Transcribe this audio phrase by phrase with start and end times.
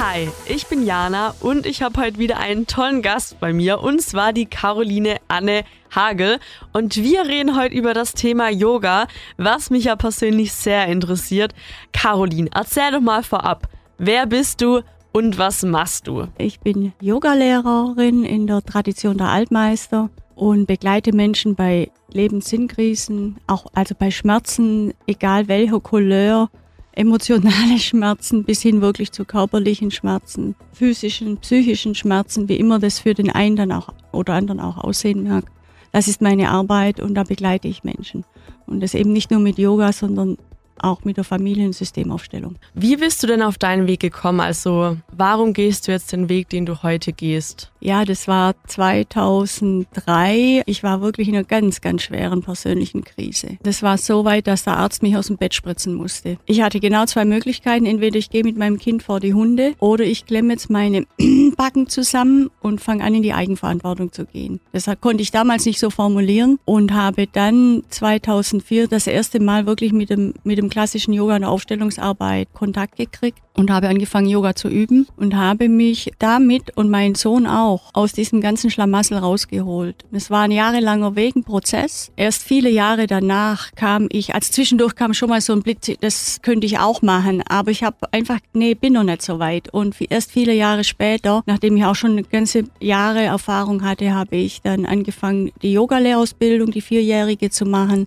[0.00, 4.00] Hi, ich bin Jana und ich habe heute wieder einen tollen Gast bei mir und
[4.00, 6.38] zwar die Caroline Anne Hagel
[6.72, 9.08] und wir reden heute über das Thema Yoga,
[9.38, 11.52] was mich ja persönlich sehr interessiert.
[11.92, 13.66] Caroline, erzähl doch mal vorab,
[13.98, 16.28] wer bist du und was machst du?
[16.38, 23.96] Ich bin Yogalehrerin in der Tradition der Altmeister und begleite Menschen bei Lebenssinnkrisen, auch also
[23.98, 26.50] bei Schmerzen, egal welcher Couleur,
[26.98, 33.14] emotionale Schmerzen bis hin wirklich zu körperlichen Schmerzen, physischen, psychischen Schmerzen, wie immer das für
[33.14, 35.44] den einen dann auch oder anderen auch aussehen mag.
[35.92, 38.24] Das ist meine Arbeit und da begleite ich Menschen.
[38.66, 40.36] Und das eben nicht nur mit Yoga, sondern
[40.80, 42.56] auch mit der Familiensystemaufstellung.
[42.74, 44.40] Wie bist du denn auf deinen Weg gekommen?
[44.40, 47.72] Also warum gehst du jetzt den Weg, den du heute gehst?
[47.80, 50.62] Ja, das war 2003.
[50.66, 53.58] Ich war wirklich in einer ganz, ganz schweren persönlichen Krise.
[53.62, 56.38] Das war so weit, dass der Arzt mich aus dem Bett spritzen musste.
[56.46, 57.86] Ich hatte genau zwei Möglichkeiten.
[57.86, 61.06] Entweder ich gehe mit meinem Kind vor die Hunde oder ich klemme jetzt meine
[61.56, 64.60] Backen zusammen und fange an, in die Eigenverantwortung zu gehen.
[64.72, 69.92] Das konnte ich damals nicht so formulieren und habe dann 2004 das erste Mal wirklich
[69.92, 74.68] mit dem, mit dem klassischen Yoga und Aufstellungsarbeit Kontakt gekriegt und habe angefangen, Yoga zu
[74.68, 80.04] üben und habe mich damit und mein Sohn auch aus diesem ganzen Schlamassel rausgeholt.
[80.12, 82.10] Es war ein jahrelanger Weg, ein Prozess.
[82.16, 86.40] Erst viele Jahre danach kam ich, als zwischendurch kam schon mal so ein Blitz, das
[86.42, 89.72] könnte ich auch machen, aber ich habe einfach, nee, bin noch nicht so weit.
[89.72, 94.62] Und erst viele Jahre später, nachdem ich auch schon ganze Jahre Erfahrung hatte, habe ich
[94.62, 98.06] dann angefangen, die Yoga-Lehrausbildung, die vierjährige zu machen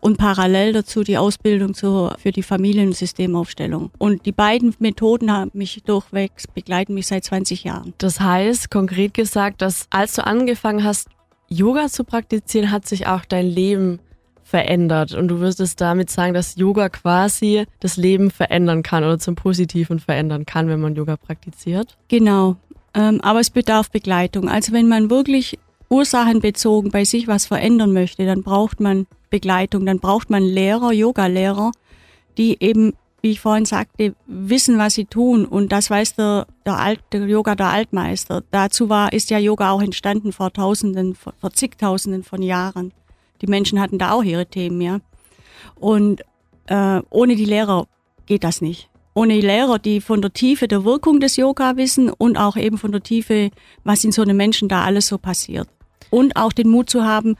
[0.00, 3.90] und parallel dazu die Ausbildung zur, für die Familiensystemaufstellung.
[3.98, 7.94] Und die beiden Methoden haben mich durchwegs, begleiten mich seit 20 Jahren.
[7.98, 11.08] Das heißt, konkret gesagt, dass als du angefangen hast,
[11.48, 14.00] Yoga zu praktizieren, hat sich auch dein Leben
[14.42, 15.14] verändert.
[15.14, 19.34] Und du wirst es damit sagen, dass Yoga quasi das Leben verändern kann oder zum
[19.34, 21.98] Positiven verändern kann, wenn man Yoga praktiziert.
[22.08, 22.56] Genau.
[22.94, 24.48] Ähm, aber es bedarf Begleitung.
[24.48, 25.58] Also wenn man wirklich
[25.90, 31.72] ursachenbezogen bei sich was verändern möchte, dann braucht man Begleitung, dann braucht man Lehrer, Yoga-Lehrer,
[32.36, 35.44] die eben, wie ich vorhin sagte, wissen, was sie tun.
[35.44, 38.42] Und das weiß der, der, Alt, der Yoga der Altmeister.
[38.50, 42.92] Dazu war, ist ja Yoga auch entstanden vor Tausenden, vor, vor zigtausenden von Jahren.
[43.40, 45.00] Die Menschen hatten da auch ihre Themen, ja.
[45.74, 46.22] Und
[46.66, 47.86] äh, ohne die Lehrer
[48.26, 48.88] geht das nicht.
[49.14, 52.78] Ohne die Lehrer, die von der Tiefe der Wirkung des Yoga wissen und auch eben
[52.78, 53.50] von der Tiefe,
[53.82, 55.68] was in so einem Menschen da alles so passiert.
[56.10, 57.36] Und auch den Mut zu haben,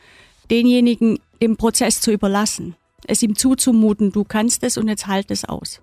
[0.51, 2.77] denjenigen im Prozess zu überlassen,
[3.07, 5.81] es ihm zuzumuten, du kannst es und jetzt halt es aus.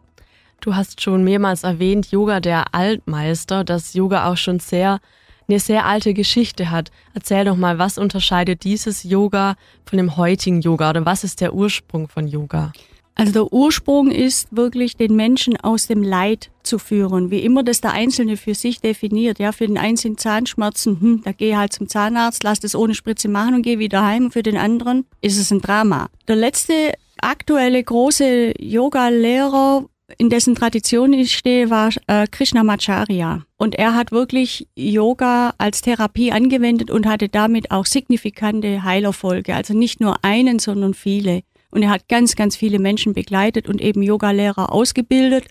[0.61, 4.99] Du hast schon mehrmals erwähnt, Yoga der Altmeister, dass Yoga auch schon sehr
[5.47, 6.91] eine sehr alte Geschichte hat.
[7.13, 9.55] Erzähl doch mal, was unterscheidet dieses Yoga
[9.85, 12.73] von dem heutigen Yoga oder was ist der Ursprung von Yoga?
[13.16, 17.80] Also der Ursprung ist wirklich, den Menschen aus dem Leid zu führen, wie immer das
[17.80, 19.40] der Einzelne für sich definiert.
[19.40, 22.94] Ja, für den einen sind Zahnschmerzen, hm, da gehe halt zum Zahnarzt, lass das ohne
[22.94, 24.26] Spritze machen und gehe wieder heim.
[24.26, 26.09] Und für den anderen ist es ein Drama.
[26.28, 29.86] Der letzte aktuelle große Yoga-Lehrer,
[30.18, 33.46] in dessen Tradition ich stehe, war äh, Krishnamacharya.
[33.58, 39.56] Und er hat wirklich Yoga als Therapie angewendet und hatte damit auch signifikante Heilerfolge.
[39.56, 41.44] Also nicht nur einen, sondern viele.
[41.72, 45.46] Und er hat ganz, ganz viele Menschen begleitet und eben Yogalehrer ausgebildet.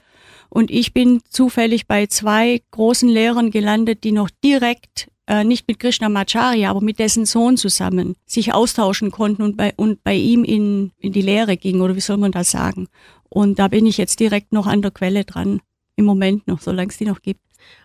[0.49, 5.79] Und ich bin zufällig bei zwei großen Lehrern gelandet, die noch direkt äh, nicht mit
[5.79, 10.45] Krishna Krishnamacharya, aber mit dessen Sohn zusammen sich austauschen konnten und bei, und bei ihm
[10.45, 12.89] in, in die Lehre gingen, oder wie soll man das sagen?
[13.29, 15.61] Und da bin ich jetzt direkt noch an der Quelle dran.
[15.97, 17.41] Im Moment noch, solange es die noch gibt.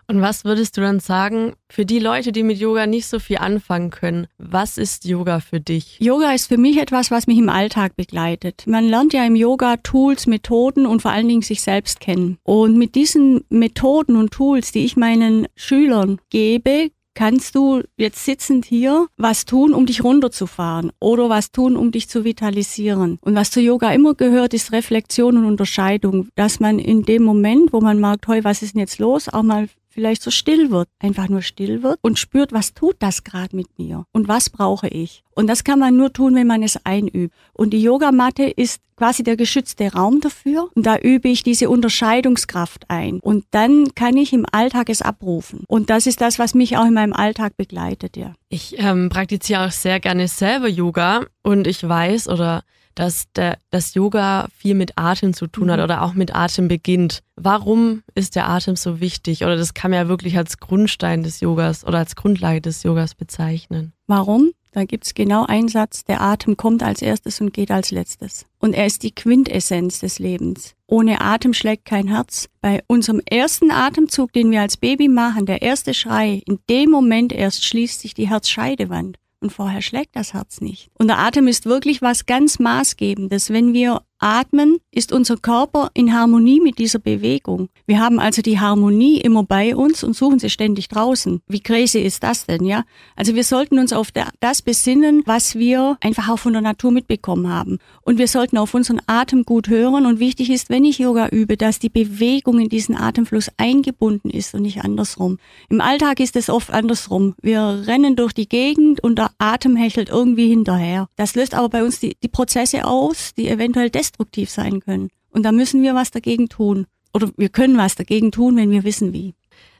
[0.07, 3.37] Und was würdest du dann sagen für die Leute, die mit Yoga nicht so viel
[3.37, 4.25] anfangen können?
[4.39, 5.97] Was ist Yoga für dich?
[5.99, 8.63] Yoga ist für mich etwas, was mich im Alltag begleitet.
[8.65, 12.39] Man lernt ja im Yoga Tools, Methoden und vor allen Dingen sich selbst kennen.
[12.41, 18.63] Und mit diesen Methoden und Tools, die ich meinen Schülern gebe, kannst du jetzt sitzend
[18.63, 23.19] hier was tun, um dich runterzufahren oder was tun, um dich zu vitalisieren.
[23.19, 27.73] Und was zu Yoga immer gehört, ist Reflexion und Unterscheidung, dass man in dem Moment,
[27.73, 29.67] wo man merkt, hey, was ist denn jetzt los, auch mal
[29.99, 33.67] vielleicht so still wird, einfach nur still wird und spürt, was tut das gerade mit
[33.77, 35.23] mir und was brauche ich.
[35.35, 37.35] Und das kann man nur tun, wenn man es einübt.
[37.51, 40.69] Und die Yogamatte ist quasi der geschützte Raum dafür.
[40.73, 43.19] Und da übe ich diese Unterscheidungskraft ein.
[43.19, 45.63] Und dann kann ich im Alltag es abrufen.
[45.67, 48.33] Und das ist das, was mich auch in meinem Alltag begleitet, ja.
[48.47, 52.63] Ich ähm, praktiziere auch sehr gerne selber Yoga und ich weiß oder
[52.95, 55.83] dass der, das Yoga viel mit Atem zu tun hat mhm.
[55.85, 57.21] oder auch mit Atem beginnt.
[57.35, 59.43] Warum ist der Atem so wichtig?
[59.43, 63.15] Oder das kann man ja wirklich als Grundstein des Yogas oder als Grundlage des Yogas
[63.15, 63.93] bezeichnen.
[64.07, 64.51] Warum?
[64.71, 68.45] Da gibt's genau einen Satz, der Atem kommt als erstes und geht als letztes.
[68.59, 70.75] Und er ist die Quintessenz des Lebens.
[70.85, 72.49] Ohne Atem schlägt kein Herz.
[72.61, 77.31] Bei unserem ersten Atemzug, den wir als Baby machen, der erste Schrei, in dem Moment
[77.33, 79.17] erst schließt sich die Herzscheidewand.
[79.41, 80.91] Und vorher schlägt das Herz nicht.
[80.95, 83.51] Und der Atem ist wirklich was ganz Maßgebendes.
[83.51, 87.69] Wenn wir Atmen ist unser Körper in Harmonie mit dieser Bewegung.
[87.85, 91.41] Wir haben also die Harmonie immer bei uns und suchen sie ständig draußen.
[91.47, 92.83] Wie crazy ist das denn, ja?
[93.15, 97.49] Also wir sollten uns auf das besinnen, was wir einfach auch von der Natur mitbekommen
[97.49, 97.79] haben.
[98.01, 100.05] Und wir sollten auf unseren Atem gut hören.
[100.05, 104.53] Und wichtig ist, wenn ich Yoga übe, dass die Bewegung in diesen Atemfluss eingebunden ist
[104.53, 105.37] und nicht andersrum.
[105.69, 107.35] Im Alltag ist es oft andersrum.
[107.41, 111.07] Wir rennen durch die Gegend und der Atem hechelt irgendwie hinterher.
[111.15, 115.09] Das löst aber bei uns die, die Prozesse aus, die eventuell destruktiv sein können.
[115.31, 116.87] Und da müssen wir was dagegen tun.
[117.13, 119.35] Oder wir können was dagegen tun, wenn wir wissen wie.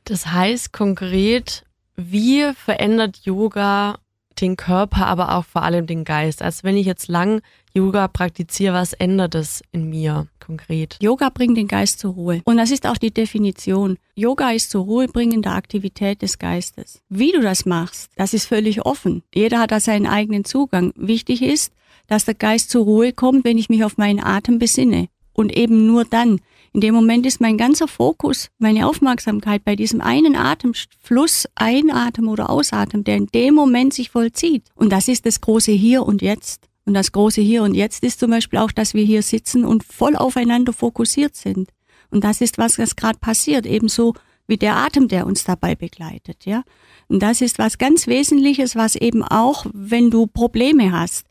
[0.06, 1.64] Das heißt konkret,
[1.96, 4.00] wie verändert Yoga
[4.40, 6.42] den Körper, aber auch vor allem den Geist?
[6.42, 7.42] Also wenn ich jetzt lang
[7.74, 10.98] Yoga praktiziere, was ändert es in mir konkret?
[11.02, 12.42] Yoga bringt den Geist zur Ruhe.
[12.46, 13.98] Und das ist auch die Definition.
[14.16, 17.02] Yoga ist zur Ruhe bringende Aktivität des Geistes.
[17.10, 19.24] Wie du das machst, das ist völlig offen.
[19.34, 20.94] Jeder hat da seinen eigenen Zugang.
[20.96, 21.74] Wichtig ist,
[22.10, 25.08] dass der Geist zur Ruhe kommt, wenn ich mich auf meinen Atem besinne.
[25.34, 26.42] Und eben nur dann.
[26.74, 32.50] In dem Moment ist mein ganzer Fokus, meine Aufmerksamkeit bei diesem einen Atemfluss, Einatmen oder
[32.50, 34.66] Ausatmen, der in dem Moment sich vollzieht.
[34.76, 36.68] Und das ist das große Hier und Jetzt.
[36.86, 39.84] Und das große Hier und Jetzt ist zum Beispiel auch, dass wir hier sitzen und
[39.84, 41.70] voll aufeinander fokussiert sind.
[42.12, 44.14] Und das ist was, was gerade passiert, ebenso
[44.48, 46.64] wie der Atem, der uns dabei begleitet, ja.
[47.08, 51.26] Und das ist was ganz Wesentliches, was eben auch, wenn du Probleme hast,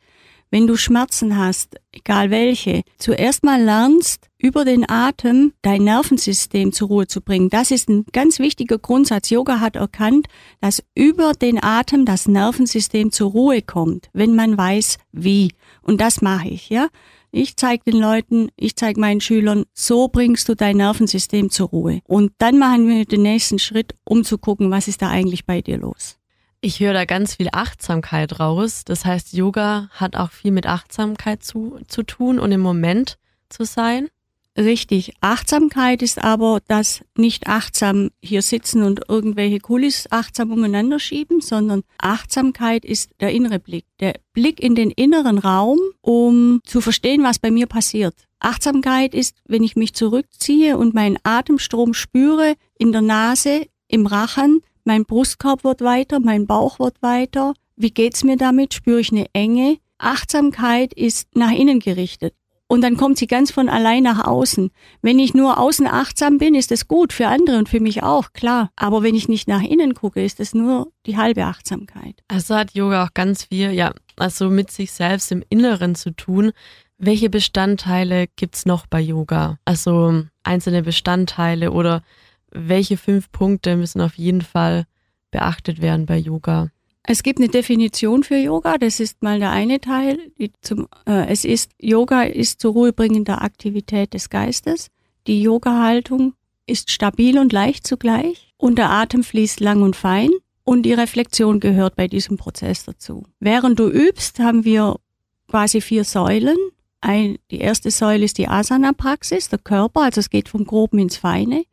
[0.51, 6.89] wenn du Schmerzen hast, egal welche, zuerst mal lernst, über den Atem dein Nervensystem zur
[6.89, 7.51] Ruhe zu bringen.
[7.51, 9.31] Das ist ein ganz wichtiger Grundsatz.
[9.31, 10.29] Yoga hat erkannt,
[10.61, 15.53] dass über den Atem das Nervensystem zur Ruhe kommt, wenn man weiß, wie.
[15.83, 16.89] Und das mache ich, ja.
[17.31, 22.01] Ich zeige den Leuten, ich zeige meinen Schülern, so bringst du dein Nervensystem zur Ruhe.
[22.05, 25.61] Und dann machen wir den nächsten Schritt, um zu gucken, was ist da eigentlich bei
[25.61, 26.19] dir los.
[26.61, 28.83] Ich höre da ganz viel Achtsamkeit raus.
[28.85, 33.17] Das heißt, Yoga hat auch viel mit Achtsamkeit zu, zu tun und im Moment
[33.49, 34.09] zu sein.
[34.57, 35.13] Richtig.
[35.21, 41.85] Achtsamkeit ist aber das nicht achtsam hier sitzen und irgendwelche Kulis achtsam umeinander schieben, sondern
[41.99, 43.85] Achtsamkeit ist der innere Blick.
[44.01, 48.17] Der Blick in den inneren Raum, um zu verstehen, was bei mir passiert.
[48.41, 54.61] Achtsamkeit ist, wenn ich mich zurückziehe und meinen Atemstrom spüre in der Nase, im Rachen,
[54.89, 57.53] mein Brustkorb wird weiter, mein Bauch wird weiter.
[57.77, 58.73] Wie geht's mir damit?
[58.73, 59.77] Spüre ich eine Enge?
[59.99, 62.35] Achtsamkeit ist nach innen gerichtet.
[62.69, 64.71] Und dann kommt sie ganz von allein nach außen.
[65.03, 68.33] Wenn ich nur außen achtsam bin, ist es gut für andere und für mich auch,
[68.33, 68.71] klar.
[68.77, 72.23] Aber wenn ich nicht nach innen gucke, ist es nur die halbe Achtsamkeit.
[72.29, 76.53] Also hat Yoga auch ganz viel, ja, also mit sich selbst im Inneren zu tun.
[76.97, 79.59] Welche Bestandteile gibt's noch bei Yoga?
[79.67, 82.03] Also einzelne Bestandteile oder
[82.51, 84.85] welche fünf Punkte müssen auf jeden Fall
[85.31, 86.71] beachtet werden bei Yoga?
[87.03, 90.19] Es gibt eine Definition für Yoga, das ist mal der eine Teil.
[90.61, 94.89] Zum, äh, es ist, Yoga ist zur Ruhe bringender Aktivität des Geistes.
[95.27, 96.35] Die Yoga-Haltung
[96.67, 100.31] ist stabil und leicht zugleich und der Atem fließt lang und fein
[100.65, 103.25] und die Reflexion gehört bei diesem Prozess dazu.
[103.41, 104.97] Während du übst, haben wir
[105.49, 106.59] quasi vier Säulen.
[107.01, 111.17] Ein, die erste Säule ist die Asana-Praxis, der Körper, also es geht vom Groben ins
[111.17, 111.65] Feine.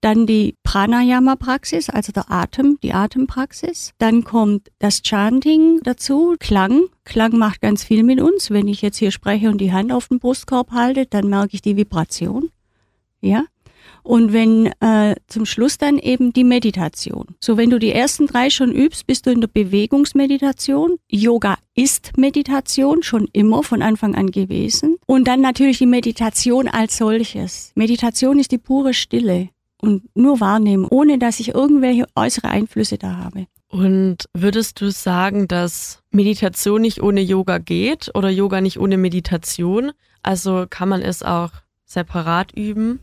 [0.00, 3.92] Dann die Pranayama-Praxis, also der Atem, die Atempraxis.
[3.98, 6.84] Dann kommt das Chanting dazu, Klang.
[7.04, 8.50] Klang macht ganz viel mit uns.
[8.50, 11.62] Wenn ich jetzt hier spreche und die Hand auf den Brustkorb halte, dann merke ich
[11.62, 12.50] die Vibration.
[13.20, 13.44] Ja.
[14.02, 17.26] Und wenn äh, zum Schluss dann eben die Meditation.
[17.40, 20.98] So, wenn du die ersten drei schon übst, bist du in der Bewegungsmeditation.
[21.08, 24.96] Yoga ist Meditation schon immer von Anfang an gewesen.
[25.06, 27.72] Und dann natürlich die Meditation als solches.
[27.74, 29.48] Meditation ist die pure Stille
[29.86, 33.46] und nur wahrnehmen, ohne dass ich irgendwelche äußere Einflüsse da habe.
[33.68, 39.92] Und würdest du sagen, dass Meditation nicht ohne Yoga geht oder Yoga nicht ohne Meditation?
[40.22, 41.50] Also kann man es auch
[41.84, 43.00] separat üben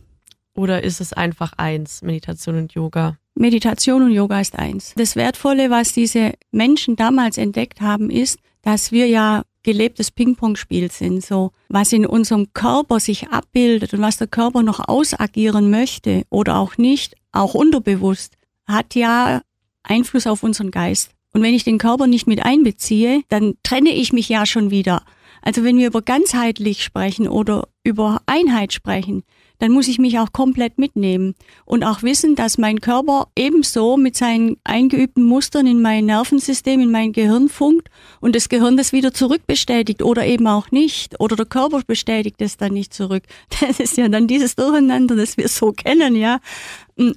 [0.56, 3.18] oder ist es einfach eins, Meditation und Yoga?
[3.36, 4.94] Meditation und Yoga ist eins.
[4.96, 11.24] Das Wertvolle, was diese Menschen damals entdeckt haben, ist, dass wir ja gelebtes Ping-Pong-Spiel sind,
[11.24, 16.58] so was in unserem Körper sich abbildet und was der Körper noch ausagieren möchte oder
[16.58, 18.36] auch nicht, auch unterbewusst,
[18.68, 19.42] hat ja
[19.84, 21.12] Einfluss auf unseren Geist.
[21.34, 25.04] Und wenn ich den Körper nicht mit einbeziehe, dann trenne ich mich ja schon wieder.
[25.42, 29.24] Also wenn wir über ganzheitlich sprechen oder über Einheit sprechen,
[29.60, 34.16] dann muss ich mich auch komplett mitnehmen und auch wissen, dass mein Körper ebenso mit
[34.16, 39.14] seinen eingeübten Mustern in mein Nervensystem, in mein Gehirn funkt und das Gehirn das wieder
[39.14, 43.24] zurückbestätigt oder eben auch nicht oder der Körper bestätigt es dann nicht zurück.
[43.64, 46.40] Das ist ja dann dieses Durcheinander, das wir so kennen, ja.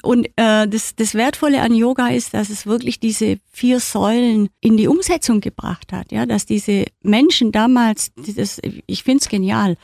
[0.02, 4.76] Und äh, das, das Wertvolle an Yoga ist, dass es wirklich diese vier Säulen in
[4.76, 9.76] die Umsetzung gebracht hat, ja, dass diese Menschen damals, das, ich find's genial,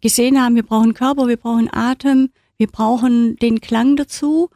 [0.00, 4.50] gesehen haben, wir brauchen Körper, wir brauchen Atem, wir brauchen den Klang dazu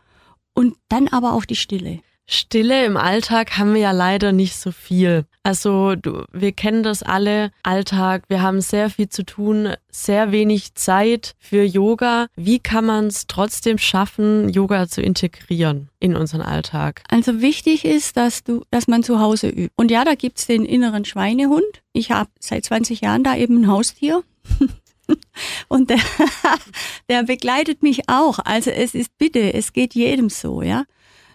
[0.55, 2.01] und dann aber auch die Stille.
[2.27, 5.27] Stille im Alltag haben wir ja leider nicht so viel.
[5.43, 10.75] Also du, wir kennen das alle, Alltag, wir haben sehr viel zu tun, sehr wenig
[10.75, 12.29] Zeit für Yoga.
[12.35, 17.03] Wie kann man es trotzdem schaffen, Yoga zu integrieren in unseren Alltag?
[17.11, 19.73] Also wichtig ist, dass du, dass man zu Hause übt.
[19.77, 21.83] Und ja, da gibt's den inneren Schweinehund.
[21.93, 24.23] Ich habe seit 20 Jahren da eben ein Haustier.
[25.69, 25.99] Und der,
[27.09, 28.39] der begleitet mich auch.
[28.39, 30.85] Also es ist bitte, es geht jedem so, ja.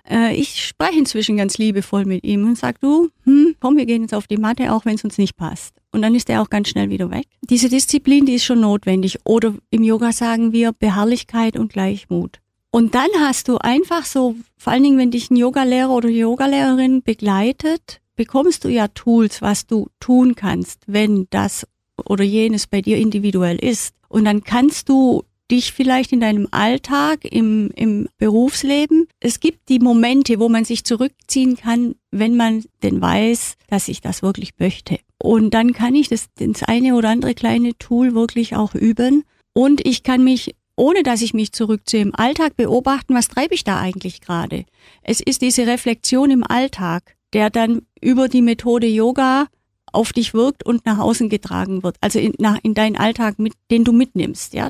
[0.09, 4.01] Äh, ich spreche inzwischen ganz liebevoll mit ihm und sage, du, hm, komm, wir gehen
[4.01, 5.75] jetzt auf die Matte, auch wenn es uns nicht passt.
[5.91, 7.25] Und dann ist er auch ganz schnell wieder weg.
[7.41, 9.19] Diese Disziplin, die ist schon notwendig.
[9.23, 12.39] Oder im Yoga sagen wir Beharrlichkeit und Gleichmut.
[12.71, 17.01] Und dann hast du einfach so, vor allen Dingen, wenn dich ein Yogalehrer oder Yogalehrerin
[17.01, 21.65] begleitet, bekommst du ja Tools, was du tun kannst, wenn das
[22.05, 23.93] oder jenes bei dir individuell ist.
[24.07, 29.07] Und dann kannst du dich vielleicht in deinem Alltag, im, im Berufsleben.
[29.19, 34.01] Es gibt die Momente, wo man sich zurückziehen kann, wenn man denn weiß, dass ich
[34.01, 34.99] das wirklich möchte.
[35.17, 39.23] Und dann kann ich das, das eine oder andere kleine Tool wirklich auch üben.
[39.53, 43.65] Und ich kann mich ohne dass ich mich zurückziehe, im Alltag beobachten, was treibe ich
[43.65, 44.63] da eigentlich gerade.
[45.03, 49.47] Es ist diese Reflexion im Alltag, der dann über die Methode Yoga
[49.93, 53.53] auf dich wirkt und nach außen getragen wird, also in, nach, in deinen Alltag, mit,
[53.71, 54.53] den du mitnimmst.
[54.53, 54.69] Ja,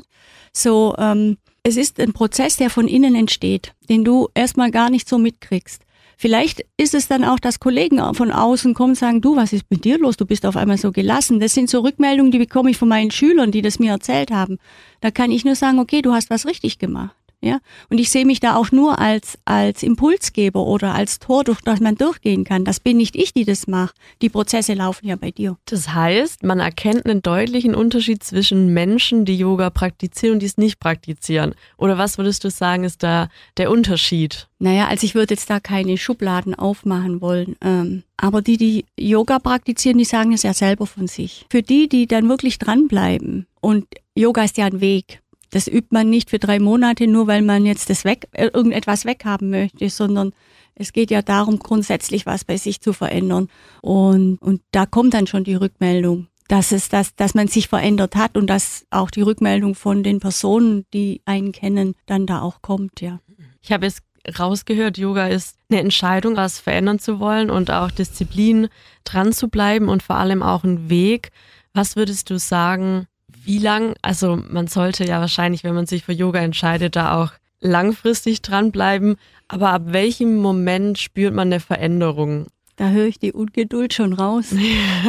[0.52, 5.08] so ähm, es ist ein Prozess, der von innen entsteht, den du erstmal gar nicht
[5.08, 5.82] so mitkriegst.
[6.16, 9.64] Vielleicht ist es dann auch, dass Kollegen von außen kommen und sagen, du, was ist
[9.70, 10.18] mit dir los?
[10.18, 11.40] Du bist auf einmal so gelassen.
[11.40, 14.58] Das sind so Rückmeldungen, die bekomme ich von meinen Schülern, die das mir erzählt haben.
[15.00, 17.16] Da kann ich nur sagen, okay, du hast was richtig gemacht.
[17.42, 21.62] Ja, und ich sehe mich da auch nur als, als Impulsgeber oder als Tor, durch
[21.62, 22.66] das man durchgehen kann.
[22.66, 23.94] Das bin nicht ich, die das macht.
[24.20, 25.56] Die Prozesse laufen ja bei dir.
[25.64, 30.58] Das heißt, man erkennt einen deutlichen Unterschied zwischen Menschen, die Yoga praktizieren und die es
[30.58, 31.54] nicht praktizieren.
[31.78, 34.48] Oder was würdest du sagen, ist da der Unterschied?
[34.58, 37.56] Naja, also ich würde jetzt da keine Schubladen aufmachen wollen.
[37.62, 41.46] Ähm, aber die, die Yoga praktizieren, die sagen es ja selber von sich.
[41.48, 45.20] Für die, die dann wirklich dranbleiben, und Yoga ist ja ein Weg,
[45.50, 49.04] das übt man nicht für drei Monate, nur weil man jetzt das weg, äh, irgendetwas
[49.04, 50.32] weghaben möchte, sondern
[50.74, 53.48] es geht ja darum, grundsätzlich was bei sich zu verändern.
[53.82, 58.16] Und, und da kommt dann schon die Rückmeldung, dass es, dass, dass man sich verändert
[58.16, 62.62] hat und dass auch die Rückmeldung von den Personen, die einen kennen, dann da auch
[62.62, 63.20] kommt, ja.
[63.62, 63.98] Ich habe es
[64.38, 68.68] rausgehört, Yoga ist eine Entscheidung, was verändern zu wollen und auch Disziplin
[69.04, 71.30] dran zu bleiben und vor allem auch ein Weg.
[71.72, 73.06] Was würdest du sagen,
[73.44, 77.32] wie lang, also man sollte ja wahrscheinlich, wenn man sich für Yoga entscheidet, da auch
[77.60, 79.16] langfristig dranbleiben.
[79.48, 82.46] Aber ab welchem Moment spürt man eine Veränderung?
[82.76, 84.54] Da höre ich die Ungeduld schon raus.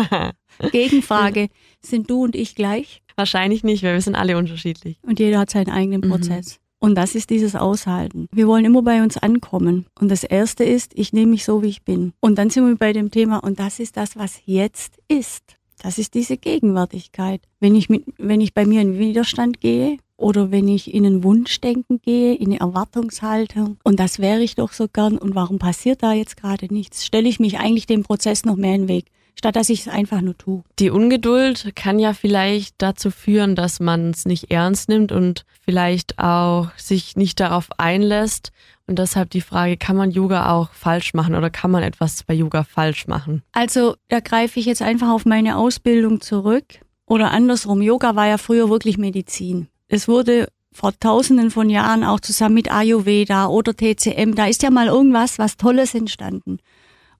[0.72, 1.48] Gegenfrage,
[1.82, 3.02] sind du und ich gleich?
[3.16, 4.98] Wahrscheinlich nicht, weil wir sind alle unterschiedlich.
[5.04, 6.10] Und jeder hat seinen eigenen mhm.
[6.10, 6.56] Prozess.
[6.56, 6.62] Mhm.
[6.84, 8.28] Und das ist dieses Aushalten.
[8.34, 9.86] Wir wollen immer bei uns ankommen.
[10.00, 12.12] Und das Erste ist, ich nehme mich so, wie ich bin.
[12.20, 15.58] Und dann sind wir bei dem Thema, und das ist das, was jetzt ist.
[15.82, 17.42] Das ist diese Gegenwärtigkeit.
[17.60, 21.24] Wenn ich, mit, wenn ich bei mir in Widerstand gehe oder wenn ich in ein
[21.24, 26.04] Wunschdenken gehe, in eine Erwartungshaltung und das wäre ich doch so gern und warum passiert
[26.04, 29.06] da jetzt gerade nichts, stelle ich mich eigentlich dem Prozess noch mehr in den Weg
[29.36, 30.64] statt dass ich es einfach nur tue.
[30.80, 36.20] Die Ungeduld kann ja vielleicht dazu führen, dass man es nicht ernst nimmt und vielleicht
[36.20, 38.52] auch sich nicht darauf einlässt
[38.88, 42.34] und deshalb die Frage, kann man Yoga auch falsch machen oder kann man etwas bei
[42.34, 43.42] Yoga falsch machen?
[43.54, 46.66] Also da greife ich jetzt einfach auf meine Ausbildung zurück.
[47.06, 49.68] Oder andersrum, Yoga war ja früher wirklich Medizin.
[49.88, 54.70] Es wurde vor tausenden von Jahren auch zusammen mit Ayurveda oder TCM, da ist ja
[54.70, 56.60] mal irgendwas, was Tolles entstanden.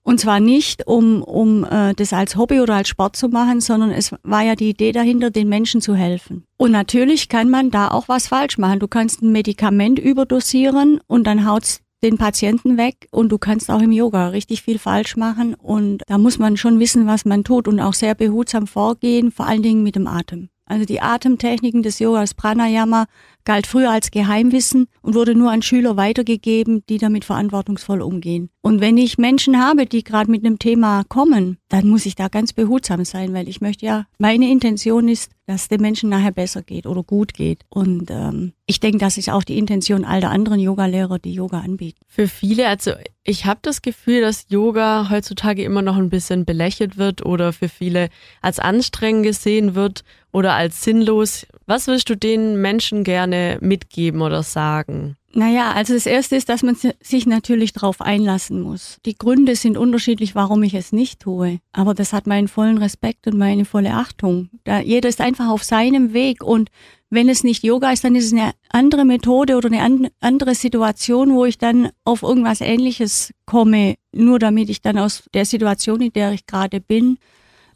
[0.04, 3.90] Und zwar nicht, um, um äh, das als Hobby oder als Sport zu machen, sondern
[3.92, 6.44] es war ja die Idee dahinter, den Menschen zu helfen.
[6.56, 8.80] Und natürlich kann man da auch was falsch machen.
[8.80, 13.80] Du kannst ein Medikament überdosieren und dann haut's den Patienten weg und du kannst auch
[13.80, 17.68] im Yoga richtig viel falsch machen und da muss man schon wissen, was man tut
[17.68, 20.48] und auch sehr behutsam vorgehen, vor allen Dingen mit dem Atem.
[20.66, 23.06] Also die Atemtechniken des Yogas, Pranayama,
[23.44, 28.50] galt früher als Geheimwissen und wurde nur an Schüler weitergegeben, die damit verantwortungsvoll umgehen.
[28.60, 32.28] Und wenn ich Menschen habe, die gerade mit einem Thema kommen, dann muss ich da
[32.28, 36.62] ganz behutsam sein, weil ich möchte ja, meine Intention ist, dass dem Menschen nachher besser
[36.62, 37.64] geht oder gut geht.
[37.68, 41.60] Und ähm, ich denke, das ist auch die Intention all der anderen Yogalehrer, die Yoga
[41.60, 41.98] anbieten.
[42.06, 42.92] Für viele, also
[43.24, 47.68] ich habe das Gefühl, dass Yoga heutzutage immer noch ein bisschen belächelt wird oder für
[47.68, 48.08] viele
[48.40, 51.46] als anstrengend gesehen wird oder als sinnlos.
[51.66, 55.16] Was willst du den Menschen gerne mitgeben oder sagen?
[55.34, 58.98] Naja, also das Erste ist, dass man sich natürlich darauf einlassen muss.
[59.06, 61.58] Die Gründe sind unterschiedlich, warum ich es nicht tue.
[61.72, 64.50] Aber das hat meinen vollen Respekt und meine volle Achtung.
[64.64, 66.70] Da, jeder ist einfach auf seinem Weg und
[67.08, 71.34] wenn es nicht Yoga ist, dann ist es eine andere Methode oder eine andere Situation,
[71.34, 76.12] wo ich dann auf irgendwas Ähnliches komme, nur damit ich dann aus der Situation, in
[76.12, 77.18] der ich gerade bin,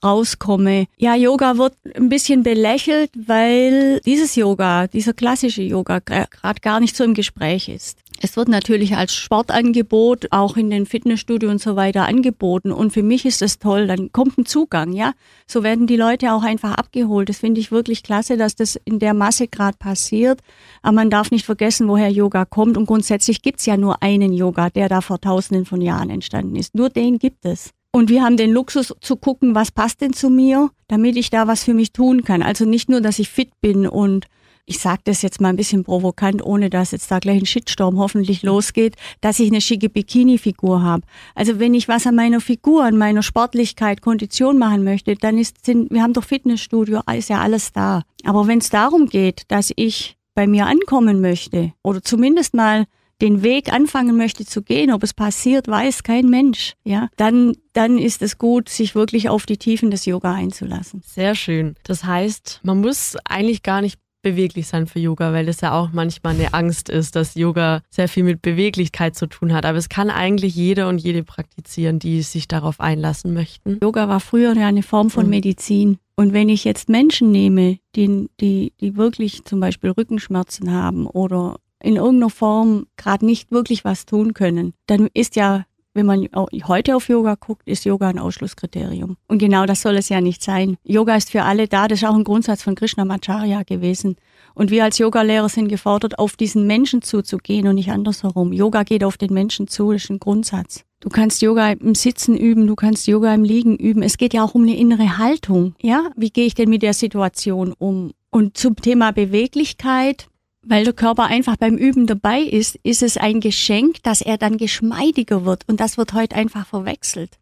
[0.03, 0.87] rauskomme.
[0.97, 6.97] Ja, Yoga wird ein bisschen belächelt, weil dieses Yoga, dieser klassische Yoga gerade gar nicht
[6.97, 7.99] so im Gespräch ist.
[8.23, 12.73] Es wird natürlich als Sportangebot auch in den Fitnessstudios und so weiter angeboten.
[12.73, 13.87] Und für mich ist es toll.
[13.87, 15.13] Dann kommt ein Zugang, ja.
[15.47, 17.29] So werden die Leute auch einfach abgeholt.
[17.29, 20.41] Das finde ich wirklich klasse, dass das in der Masse gerade passiert.
[20.83, 22.79] Aber man darf nicht vergessen, woher Yoga kommt.
[22.79, 26.57] Und grundsätzlich gibt es ja nur einen Yoga, der da vor tausenden von Jahren entstanden
[26.57, 26.75] ist.
[26.75, 27.76] Nur den gibt es.
[27.97, 31.47] Und wir haben den Luxus zu gucken, was passt denn zu mir, damit ich da
[31.47, 32.43] was für mich tun kann.
[32.43, 34.27] Also nicht nur, dass ich fit bin und
[34.67, 37.97] ich sage das jetzt mal ein bisschen provokant, ohne dass jetzt da gleich ein Shitstorm
[37.97, 41.07] hoffentlich losgeht, dass ich eine schicke Bikini-Figur habe.
[41.35, 45.65] Also wenn ich was an meiner Figur, an meiner Sportlichkeit, Kondition machen möchte, dann ist,
[45.65, 48.03] sind, wir haben doch Fitnessstudio, ist ja alles da.
[48.25, 52.85] Aber wenn es darum geht, dass ich bei mir ankommen möchte oder zumindest mal
[53.21, 57.99] den Weg anfangen möchte zu gehen, ob es passiert, weiß kein Mensch, ja, dann, dann
[57.99, 61.03] ist es gut, sich wirklich auf die Tiefen des Yoga einzulassen.
[61.05, 61.77] Sehr schön.
[61.85, 65.91] Das heißt, man muss eigentlich gar nicht beweglich sein für Yoga, weil das ja auch
[65.93, 69.65] manchmal eine Angst ist, dass Yoga sehr viel mit Beweglichkeit zu tun hat.
[69.65, 73.79] Aber es kann eigentlich jeder und jede praktizieren, die sich darauf einlassen möchten.
[73.81, 75.31] Yoga war früher ja eine Form von mhm.
[75.31, 75.99] Medizin.
[76.17, 81.59] Und wenn ich jetzt Menschen nehme, die, die, die wirklich zum Beispiel Rückenschmerzen haben oder
[81.83, 85.65] in irgendeiner Form gerade nicht wirklich was tun können, dann ist ja,
[85.95, 86.29] wenn man
[86.67, 89.17] heute auf Yoga guckt, ist Yoga ein Ausschlusskriterium.
[89.29, 90.77] Und genau das soll es ja nicht sein.
[90.85, 91.89] Yoga ist für alle da.
[91.89, 94.17] Das ist auch ein Grundsatz von Krishnamacharya gewesen.
[94.55, 98.53] Und wir als Yogalehrer sind gefordert, auf diesen Menschen zuzugehen und nicht andersherum.
[98.53, 100.85] Yoga geht auf den Menschen zu, das ist ein Grundsatz.
[101.01, 104.03] Du kannst Yoga im Sitzen üben, du kannst Yoga im Liegen üben.
[104.03, 105.75] Es geht ja auch um eine innere Haltung.
[105.81, 108.13] Ja, wie gehe ich denn mit der Situation um?
[108.31, 110.29] Und zum Thema Beweglichkeit,
[110.69, 114.59] weil der Körper einfach beim Üben dabei ist, ist es ein Geschenk, dass er dann
[114.59, 115.65] geschmeidiger wird.
[115.69, 117.39] Und das wird heute einfach verwechselt.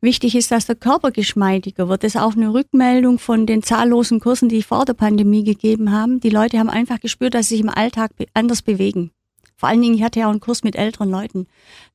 [0.00, 2.04] Wichtig ist, dass der Körper geschmeidiger wird.
[2.04, 5.90] Das ist auch eine Rückmeldung von den zahllosen Kursen, die ich vor der Pandemie gegeben
[5.90, 6.20] haben.
[6.20, 9.10] Die Leute haben einfach gespürt, dass sie sich im Alltag anders bewegen.
[9.56, 11.46] Vor allen Dingen, ich hatte ja auch einen Kurs mit älteren Leuten.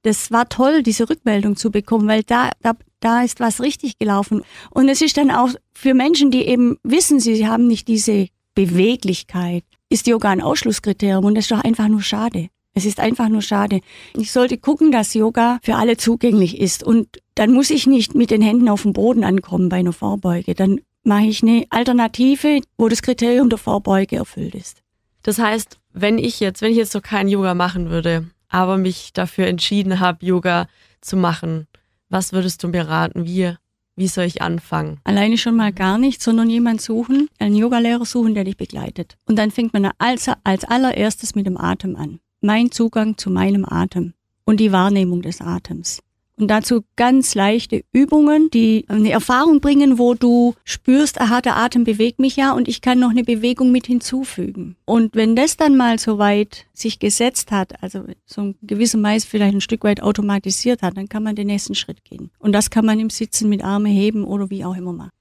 [0.01, 4.41] Das war toll, diese Rückmeldung zu bekommen, weil da, da, da ist was richtig gelaufen.
[4.71, 9.63] Und es ist dann auch für Menschen, die eben wissen, sie haben nicht diese Beweglichkeit,
[9.91, 12.49] ist Yoga ein Ausschlusskriterium und das ist doch einfach nur schade.
[12.73, 13.81] Es ist einfach nur schade.
[14.15, 18.31] Ich sollte gucken, dass Yoga für alle zugänglich ist und dann muss ich nicht mit
[18.31, 20.55] den Händen auf dem Boden ankommen bei einer Vorbeuge.
[20.55, 24.81] Dann mache ich eine Alternative, wo das Kriterium der Vorbeuge erfüllt ist.
[25.23, 29.11] Das heißt, wenn ich jetzt, wenn ich jetzt so kein Yoga machen würde, aber mich
[29.11, 30.67] dafür entschieden habe, Yoga
[31.01, 31.67] zu machen,
[32.09, 33.25] was würdest du mir raten?
[33.25, 33.53] Wie
[33.95, 34.99] wie soll ich anfangen?
[35.03, 39.17] Alleine schon mal gar nicht, sondern jemand suchen, einen Yogalehrer suchen, der dich begleitet.
[39.25, 42.19] Und dann fängt man als, als allererstes mit dem Atem an.
[42.41, 44.13] Mein Zugang zu meinem Atem
[44.45, 46.01] und die Wahrnehmung des Atems.
[46.41, 51.83] Und dazu ganz leichte Übungen, die eine Erfahrung bringen, wo du spürst, aha, der Atem
[51.83, 54.75] bewegt mich ja und ich kann noch eine Bewegung mit hinzufügen.
[54.85, 59.61] Und wenn das dann mal so weit sich gesetzt hat, also so gewissermaßen vielleicht ein
[59.61, 62.31] Stück weit automatisiert hat, dann kann man den nächsten Schritt gehen.
[62.39, 65.11] Und das kann man im Sitzen mit Arme heben oder wie auch immer machen.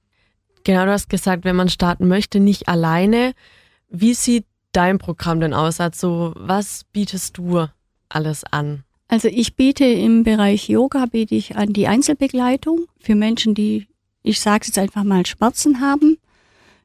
[0.63, 3.33] Genau, du hast gesagt, wenn man starten möchte, nicht alleine.
[3.89, 5.79] Wie sieht dein Programm denn aus?
[5.79, 7.67] Also was bietest du
[8.09, 8.85] alles an?
[9.11, 13.87] Also ich biete im Bereich Yoga, biete ich an die Einzelbegleitung für Menschen, die,
[14.23, 16.17] ich sage jetzt einfach mal, Schmerzen haben,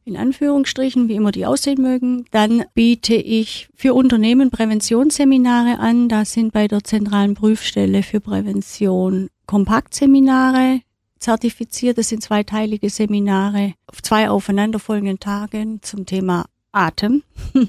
[0.05, 2.25] in Anführungsstrichen, wie immer die aussehen mögen.
[2.33, 6.09] Dann biete ich für Unternehmen Präventionsseminare an.
[6.09, 10.81] Da sind bei der zentralen Prüfstelle für Prävention Kompaktseminare
[11.21, 11.97] zertifiziert.
[11.97, 17.23] Das sind zweiteilige Seminare auf zwei aufeinanderfolgenden Tagen zum Thema Atem,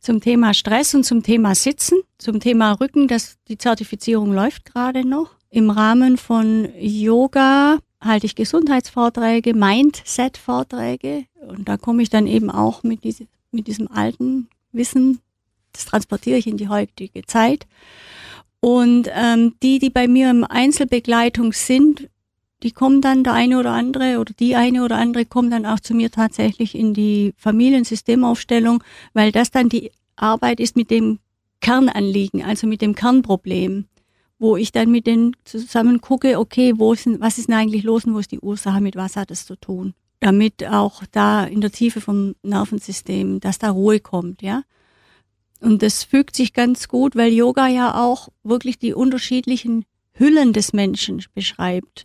[0.00, 5.06] zum Thema Stress und zum Thema Sitzen, zum Thema Rücken, das, die Zertifizierung läuft gerade
[5.06, 5.30] noch.
[5.50, 12.82] Im Rahmen von Yoga halte ich Gesundheitsvorträge, Mindset-Vorträge und da komme ich dann eben auch
[12.82, 15.20] mit, diese, mit diesem alten Wissen,
[15.72, 17.66] das transportiere ich in die heutige Zeit.
[18.60, 22.08] Und ähm, die, die bei mir im Einzelbegleitung sind,
[22.62, 25.80] die kommen dann, der eine oder andere oder die eine oder andere kommen dann auch
[25.80, 31.18] zu mir tatsächlich in die Familiensystemaufstellung, weil das dann die Arbeit ist mit dem
[31.60, 33.86] Kernanliegen, also mit dem Kernproblem,
[34.38, 38.04] wo ich dann mit denen zusammen gucke, okay, wo ist, was ist denn eigentlich los
[38.04, 39.94] und wo ist die Ursache, mit was hat es zu tun?
[40.20, 44.62] Damit auch da in der Tiefe vom Nervensystem, dass da Ruhe kommt, ja.
[45.60, 50.72] Und das fügt sich ganz gut, weil Yoga ja auch wirklich die unterschiedlichen Hüllen des
[50.72, 52.04] Menschen beschreibt.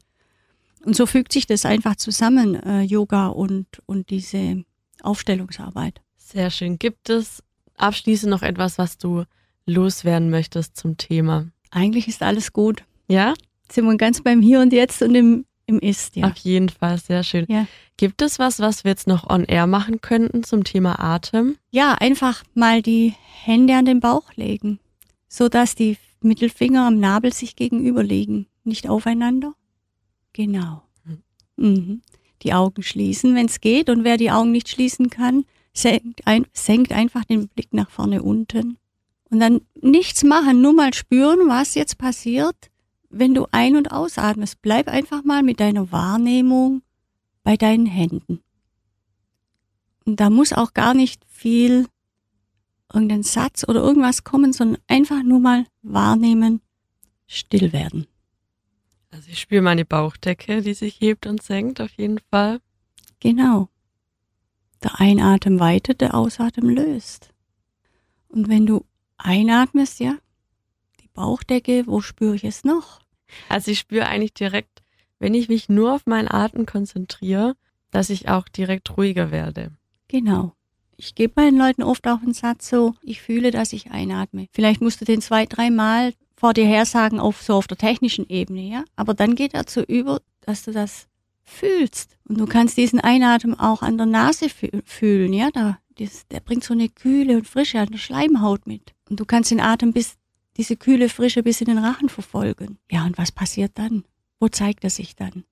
[0.84, 4.64] Und so fügt sich das einfach zusammen, äh, Yoga und, und diese
[5.02, 6.02] Aufstellungsarbeit.
[6.18, 6.78] Sehr schön.
[6.80, 7.44] Gibt es
[7.76, 9.24] abschließend noch etwas, was du
[9.66, 11.48] loswerden möchtest zum Thema?
[11.72, 12.84] Eigentlich ist alles gut.
[13.08, 13.34] Ja?
[13.72, 16.28] Sind wir ganz beim Hier und Jetzt und im, im Ist, ja.
[16.28, 17.46] Auf jeden Fall, sehr schön.
[17.50, 17.68] Ja.
[17.98, 21.58] Gibt es was, was wir jetzt noch on air machen könnten zum Thema Atem?
[21.72, 23.14] Ja, einfach mal die
[23.44, 24.80] Hände an den Bauch legen,
[25.28, 29.54] so dass die Mittelfinger am Nabel sich gegenüberlegen, nicht aufeinander.
[30.38, 30.84] Genau.
[31.06, 31.24] Hm.
[31.56, 32.02] Mhm.
[32.44, 36.46] Die Augen schließen, wenn es geht, und wer die Augen nicht schließen kann, senkt, ein,
[36.54, 38.78] senkt einfach den Blick nach vorne unten.
[39.32, 42.56] Und dann nichts machen, nur mal spüren, was jetzt passiert,
[43.10, 44.62] wenn du ein- und ausatmest.
[44.62, 46.84] Bleib einfach mal mit deiner Wahrnehmung
[47.44, 48.44] bei deinen Händen.
[50.06, 51.88] Und da muss auch gar nicht viel
[52.94, 56.62] irgendein Satz oder irgendwas kommen, sondern einfach nur mal wahrnehmen,
[57.26, 58.06] still werden.
[59.12, 62.60] Also ich spüre meine Bauchdecke, die sich hebt und senkt, auf jeden Fall.
[63.20, 63.70] Genau.
[64.84, 67.34] Der Einatmen weitet, der Ausatmen löst.
[68.28, 68.86] Und wenn du
[69.18, 70.16] einatmest, ja,
[71.02, 73.00] die Bauchdecke, wo spüre ich es noch?
[73.50, 74.84] Also ich spüre eigentlich direkt,
[75.20, 77.56] wenn ich mich nur auf meinen Atem konzentriere,
[77.92, 79.72] dass ich auch direkt ruhiger werde.
[80.08, 80.54] Genau.
[80.96, 84.48] Ich gebe meinen Leuten oft auch einen Satz so, ich fühle, dass ich einatme.
[84.52, 88.30] Vielleicht musst du den zwei, dreimal vor dir her sagen, auf so auf der technischen
[88.30, 88.86] Ebene, ja.
[88.96, 91.08] Aber dann geht dazu über, dass du das
[91.44, 92.16] fühlst.
[92.26, 95.50] Und du kannst diesen Einatmen auch an der Nase fühlen, ja.
[95.52, 98.94] Da, das, der bringt so eine Kühle und Frische an der Schleimhaut mit.
[99.10, 100.16] Und du kannst den Atem bis,
[100.58, 102.78] diese kühle Frische bis in den Rachen verfolgen.
[102.92, 104.04] Ja, und was passiert dann?
[104.40, 105.44] Wo zeigt er sich dann?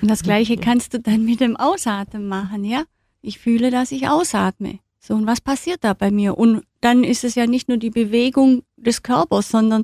[0.00, 2.84] Und das Gleiche kannst du dann mit dem Ausatmen machen, ja?
[3.22, 4.78] Ich fühle, dass ich ausatme.
[5.00, 6.36] So, und was passiert da bei mir?
[6.36, 9.82] Und dann ist es ja nicht nur die Bewegung des Körpers, sondern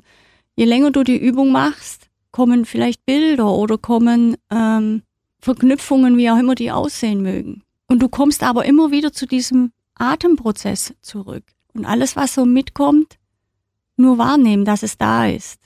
[0.55, 5.01] je länger du die Übung machst, kommen vielleicht Bilder oder kommen ähm,
[5.39, 7.63] Verknüpfungen, wie auch immer die aussehen mögen.
[7.89, 11.43] Und du kommst aber immer wieder zu diesem Atemprozess zurück.
[11.73, 13.17] Und alles, was so mitkommt,
[13.97, 15.59] nur wahrnehmen, dass es da ist.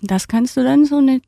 [0.00, 1.22] Und das kannst du dann so eine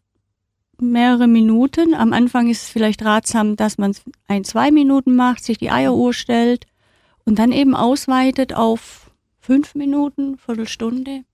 [0.81, 1.93] mehrere Minuten.
[1.93, 3.97] Am Anfang ist es vielleicht ratsam, dass man
[4.29, 6.67] ein, zwei Minuten macht, sich die Eieruhr stellt
[7.25, 9.04] und dann eben ausweitet auf
[9.45, 11.25] fünf Minuten, Viertelstunde.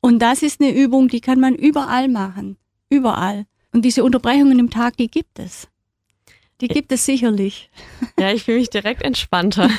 [0.00, 2.56] Und das ist eine Übung, die kann man überall machen.
[2.88, 3.46] Überall.
[3.72, 5.68] Und diese Unterbrechungen im Tag, die gibt es.
[6.60, 7.70] Die gibt es sicherlich.
[8.18, 9.70] Ja, ich fühle mich direkt entspannter.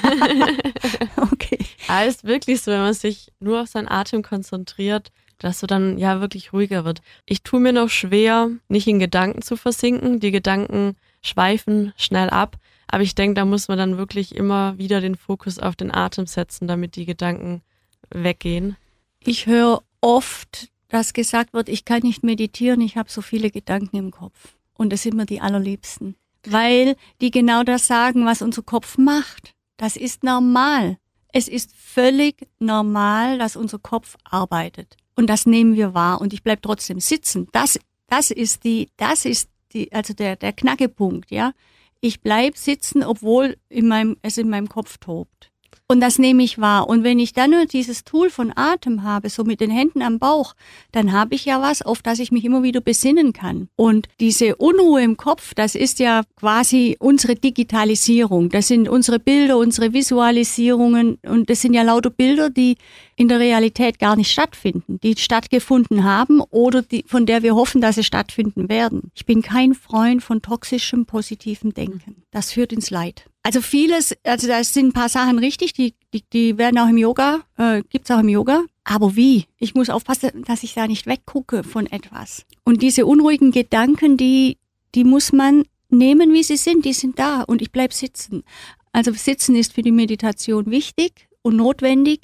[1.31, 1.60] okay.
[1.88, 5.67] Aber es ist wirklich so, wenn man sich nur auf seinen Atem konzentriert, dass du
[5.67, 7.01] dann ja wirklich ruhiger wird.
[7.25, 10.19] Ich tue mir noch schwer, nicht in Gedanken zu versinken.
[10.19, 12.57] Die Gedanken schweifen schnell ab.
[12.91, 16.27] Aber ich denke, da muss man dann wirklich immer wieder den Fokus auf den Atem
[16.27, 17.62] setzen, damit die Gedanken
[18.10, 18.75] weggehen.
[19.23, 23.95] Ich höre oft, dass gesagt wird, ich kann nicht meditieren, ich habe so viele Gedanken
[23.95, 24.56] im Kopf.
[24.73, 26.15] Und das sind mir die allerliebsten.
[26.45, 29.54] Weil die genau das sagen, was unser Kopf macht.
[29.77, 30.97] Das ist normal.
[31.32, 34.97] Es ist völlig normal, dass unser Kopf arbeitet.
[35.15, 36.19] Und das nehmen wir wahr.
[36.19, 37.47] Und ich bleib trotzdem sitzen.
[37.54, 41.54] Das, das ist die, das ist die, also der, der Knackepunkt, ja
[42.01, 45.50] ich bleib sitzen, obwohl in meinem, es in meinem Kopf tobt.
[45.88, 46.88] Und das nehme ich wahr.
[46.88, 50.19] Und wenn ich dann nur dieses Tool von Atem habe, so mit den Händen am
[50.19, 50.53] Bauch,
[50.91, 53.67] dann habe ich ja was, auf das ich mich immer wieder besinnen kann.
[53.75, 58.49] Und diese Unruhe im Kopf, das ist ja quasi unsere Digitalisierung.
[58.49, 61.17] Das sind unsere Bilder, unsere Visualisierungen.
[61.27, 62.77] Und das sind ja lauter Bilder, die
[63.17, 67.81] in der Realität gar nicht stattfinden, die stattgefunden haben oder die, von der wir hoffen,
[67.81, 69.12] dass sie stattfinden werden.
[69.13, 72.23] Ich bin kein Freund von toxischem, positivem Denken.
[72.31, 73.31] Das führt ins Leid.
[73.43, 76.97] Also vieles, also da sind ein paar Sachen richtig, die, die, die werden auch im
[76.97, 78.63] Yoga, äh, gibt's auch im Yoga.
[78.84, 79.45] Aber wie?
[79.58, 82.45] Ich muss aufpassen, dass ich da nicht weggucke von etwas.
[82.63, 84.58] Und diese unruhigen Gedanken, die,
[84.95, 86.86] die muss man nehmen, wie sie sind.
[86.86, 88.43] Die sind da und ich bleib sitzen.
[88.91, 92.21] Also sitzen ist für die Meditation wichtig und notwendig.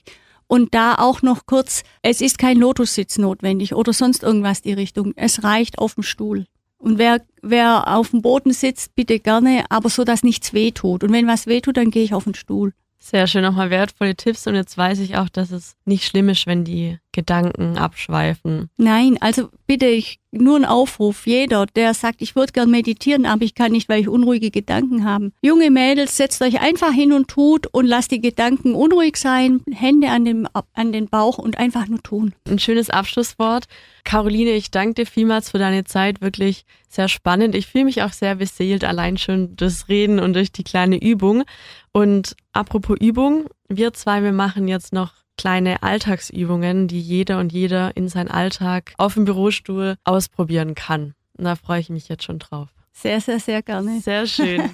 [0.47, 5.13] Und da auch noch kurz, es ist kein Lotussitz notwendig oder sonst irgendwas die Richtung.
[5.15, 6.45] Es reicht auf dem Stuhl.
[6.77, 11.03] Und wer, wer auf dem Boden sitzt, bitte gerne, aber so, dass nichts wehtut.
[11.03, 12.73] Und wenn was wehtut, dann gehe ich auf den Stuhl.
[12.99, 16.47] Sehr schön, nochmal wertvolle Tipps und jetzt weiß ich auch, dass es nicht schlimm ist,
[16.47, 18.69] wenn die Gedanken abschweifen.
[18.77, 21.25] Nein, also bitte ich nur ein Aufruf.
[21.25, 25.03] Jeder, der sagt, ich würde gern meditieren, aber ich kann nicht, weil ich unruhige Gedanken
[25.03, 25.32] habe.
[25.41, 30.10] Junge Mädels, setzt euch einfach hin und tut und lasst die Gedanken unruhig sein, Hände
[30.10, 32.36] an den, an den Bauch und einfach nur tun.
[32.47, 33.65] Ein schönes Abschlusswort.
[34.03, 36.21] Caroline, ich danke dir vielmals für deine Zeit.
[36.21, 37.56] Wirklich sehr spannend.
[37.56, 41.45] Ich fühle mich auch sehr beseelt, allein schon das Reden und durch die kleine Übung.
[41.93, 47.95] Und apropos Übung, wir zwei, wir machen jetzt noch kleine Alltagsübungen, die jeder und jeder
[47.95, 51.13] in seinen Alltag auf dem Bürostuhl ausprobieren kann.
[51.38, 52.69] Und da freue ich mich jetzt schon drauf.
[52.93, 54.02] Sehr, sehr, sehr gerne.
[54.02, 54.71] Sehr schön.